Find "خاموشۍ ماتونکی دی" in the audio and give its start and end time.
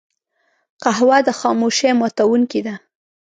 1.39-2.75